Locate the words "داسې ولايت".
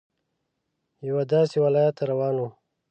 1.33-1.93